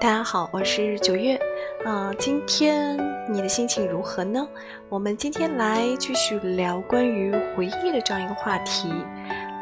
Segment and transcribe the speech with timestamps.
[0.00, 1.36] 大家好，我是九月。
[1.84, 2.96] 啊，今天
[3.28, 4.48] 你的心情如何呢？
[4.88, 8.88] 我们今天来继续聊关于回忆的这样一个话题，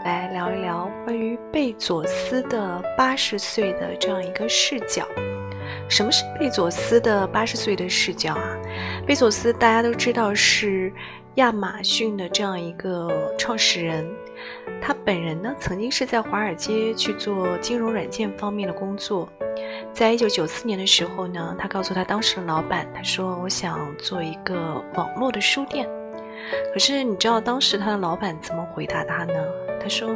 [0.05, 5.09] 来聊一聊关于贝佐斯的八十岁的这样一个视角。
[5.89, 8.59] 什么是贝佐斯的八十岁的视角啊？
[9.07, 10.93] 贝佐斯大家都知道是
[11.37, 14.07] 亚马逊的这样一个创始人，
[14.83, 19.27] 他本人呢曾经是在华尔街去做金融软件方面的工作。
[19.97, 25.89] 在一九九四年的时候呢，他告诉他当时的老板，他说：“我想做一个网络的书店。”
[26.71, 29.33] 可是你知道当时他的老板怎么回答他呢？
[29.81, 30.15] 他说：“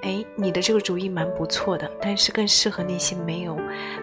[0.00, 3.54] 哎，你的这个主意蛮不错的，但是更适合那些没有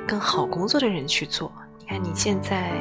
[0.07, 1.51] 更好工作的人去做。
[1.79, 2.71] 你看你现在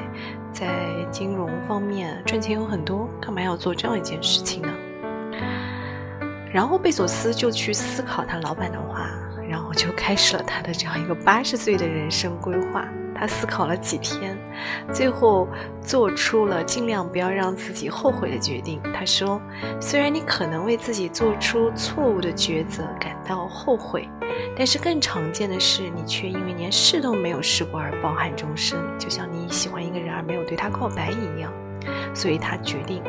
[0.53, 0.69] 在
[1.11, 4.69] 金融方面赚钱有很多，干嘛要做这样一件事情呢？”
[6.53, 9.09] 然后贝索斯就去思考他老板的话。
[9.69, 12.89] 我就开始了他的这样一个八十岁的人生规划。
[13.21, 14.39] 他思考了几天，
[14.93, 15.49] 最后
[15.83, 18.81] 做出了尽量不要让自己后悔的决定。
[18.95, 19.43] 他说
[19.83, 24.09] ：“虽然你可能为自己做出错误的抉择感到后悔，
[24.57, 31.53] 但是更常见的是，你却因为连试都没有试过而抱憾终生，就像你喜欢一个人而没有对他告白一样。”
[32.15, 33.03] 所以他决定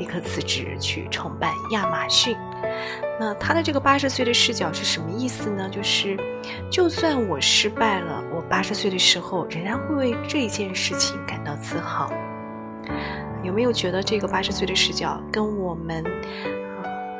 [0.00, 2.34] 立刻辞职去创办亚马逊。
[3.20, 5.68] 那他的这个八十岁的视角是什么意思呢？
[5.68, 6.16] 就是，
[6.70, 12.10] 就算我失败了，我八十岁的时候仍然会为这件事情感到自豪。
[13.42, 16.02] 有没有觉得这个八十岁的视角跟我们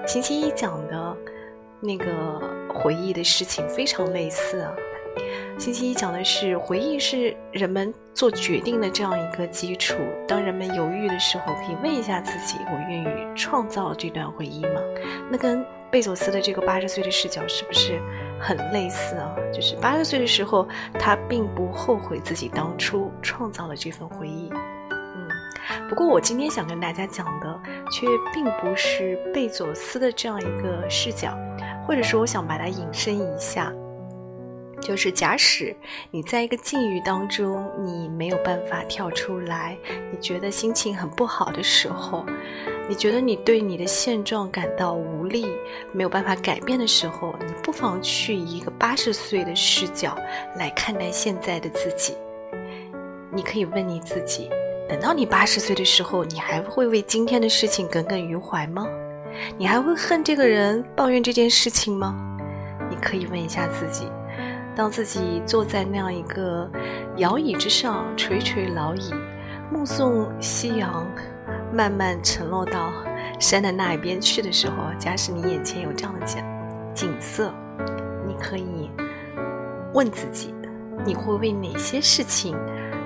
[0.06, 1.16] 星期一讲的
[1.80, 2.40] 那个
[2.72, 4.72] 回忆的事情非常类似啊？
[5.60, 9.94] 星期一讲的是回忆是人们做决定的这样一个基础。
[10.26, 14.80] 当人们犹豫的时候，可以问一下自己：我愿意创造这段回忆吗？
[15.30, 18.00] 那跟贝佐斯的这个八十岁的视角是不是
[18.40, 19.36] 很类似啊？
[19.52, 20.66] 就是八十岁的时候，
[20.98, 24.50] 他并不后悔自己当初创造了这份回忆。
[24.90, 25.28] 嗯，
[25.90, 27.60] 不过我今天想跟大家讲的，
[27.92, 31.36] 却并不是贝佐斯的这样一个视角，
[31.86, 33.70] 或者说，我想把它引申一下。
[34.80, 35.74] 就是假使
[36.10, 39.76] 你在一个境遇当中，你没有办法跳出来，
[40.10, 42.24] 你觉得心情很不好的时候，
[42.88, 45.46] 你觉得你对你的现状感到无力，
[45.92, 50.16] 没有办法改变的时候，你不妨去以一个八十岁的视角
[50.56, 52.16] 来看待现在的自己。
[53.32, 54.50] 你可以问你自己：
[54.88, 58.86] 等到你八十岁的时候，你还会为今天的事情耿耿于怀吗？
[59.56, 62.16] 你还会恨这个人、抱怨这件事情吗？
[62.90, 64.08] 你可以问一下自己。
[64.76, 66.70] 当自己坐在那样一个
[67.16, 69.12] 摇椅之上垂垂老矣，
[69.70, 71.06] 目送夕阳
[71.72, 72.92] 慢慢沉落到
[73.38, 76.42] 山的那一边去的时候，假使你眼前有这样的景
[76.94, 77.52] 景色，
[78.26, 78.90] 你可以
[79.92, 80.54] 问自己：
[81.04, 82.56] 你会为哪些事情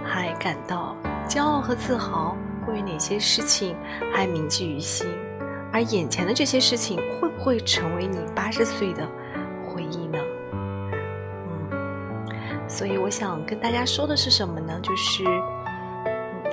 [0.04, 0.96] 还感到
[1.28, 2.36] 骄傲和自豪？
[2.66, 3.76] 会为哪些事情
[4.12, 5.06] 还铭记于心？
[5.72, 9.06] 而眼前的这些事情，会不会成为你八十岁的
[9.66, 10.19] 回忆呢？
[12.75, 14.77] 所以我想跟大家说的是什么呢？
[14.83, 15.23] 就是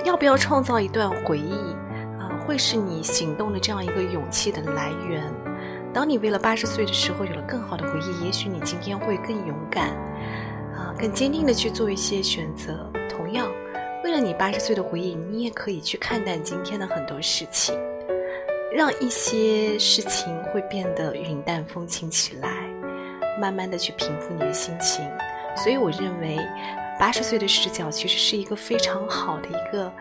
[0.04, 1.52] 要不要创造一段回忆
[2.20, 5.24] 啊，会是你行动的这样一个勇气的来源。
[5.92, 9.88] 当你为了八十岁的时候有了更好的回忆，也许你今天会更勇敢
[10.76, 12.88] 啊，更坚定的去做一些选择。
[13.10, 13.50] 同样，
[14.04, 17.76] 为了你八十岁的回忆，你也可以去看淡今天的很多事情，
[18.72, 22.70] 让一些事情会变得云淡风轻起来，
[23.40, 25.04] 慢慢的去平复你的心情。
[25.54, 26.38] 所以我认为，
[26.98, 29.92] 八十岁的视角其实是一个非常好的一个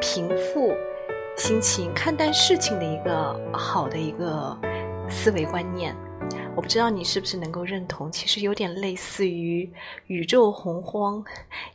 [0.00, 0.72] 平复
[1.36, 4.56] 心情、看待事情的一个好的一个
[5.08, 5.94] 思维观念。
[6.54, 9.70] 我不知道你是不是能够认同，其实有点类似于
[10.06, 11.22] 宇宙洪荒，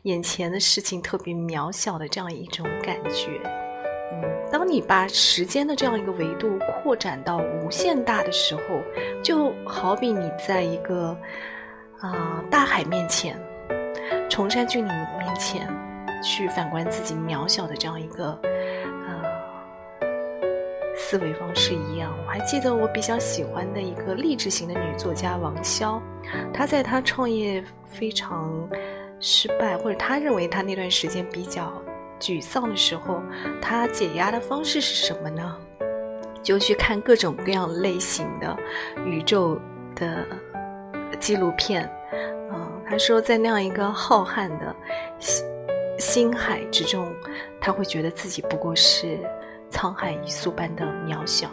[0.03, 3.41] 眼前的事情特别渺小的这样一种感觉。
[4.13, 8.61] 嗯，当你把时间的这样一个维度扩展到无限大的时候，
[9.21, 11.15] 就好比你在一个。
[11.99, 13.39] 啊，大海面前，
[14.29, 15.67] 崇山峻岭面前，
[16.21, 19.23] 去反观自己渺小的这样一个呃
[20.95, 22.13] 思维方式一样。
[22.25, 25.99] 我还记得我比较喜欢的一个励志型的女作家王潇，
[26.53, 28.69] 她在她创业非常
[29.19, 31.81] 失败，或者她认为她那段时间比较
[32.19, 33.23] 沮丧的时候，
[33.61, 35.57] 她解压的方式是什么呢？
[36.43, 38.55] 就去看各种各样类型的
[39.05, 39.59] 宇宙
[39.95, 40.23] 的。
[41.15, 41.89] 纪录片，
[42.51, 44.75] 嗯，他说，在那样一个浩瀚的
[45.19, 45.45] 星
[45.97, 47.11] 星海之中，
[47.61, 49.17] 他会觉得自己不过是
[49.71, 51.47] 沧海一粟般的渺小，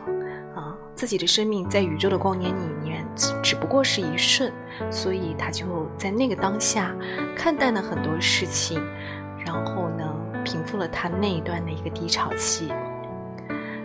[0.54, 3.06] 啊，自己的生命在宇宙的光年里面
[3.42, 4.52] 只不过是一瞬，
[4.90, 6.94] 所以他就在那个当下
[7.36, 8.82] 看淡了很多事情，
[9.44, 10.04] 然后呢，
[10.44, 12.72] 平复了他那一段的一个低潮期。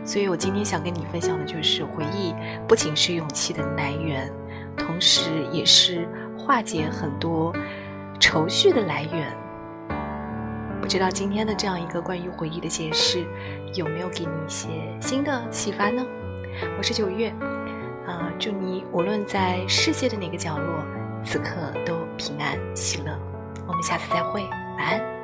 [0.03, 2.33] 所以我今天想跟你分享的就是，回忆
[2.65, 4.31] 不仅是勇气的来源，
[4.77, 6.07] 同时也是
[6.37, 7.53] 化解很多
[8.19, 9.35] 愁绪的来源。
[10.79, 13.25] 不知道今天的这样一个关于回忆的解释，
[13.73, 14.67] 有没有给你一些
[15.01, 16.05] 新的启发呢？
[16.77, 17.29] 我是九月，
[18.05, 20.83] 啊，祝你无论在世界的哪个角落，
[21.25, 23.11] 此刻都平安喜乐。
[23.67, 24.43] 我们下次再会，
[24.77, 25.16] 晚安。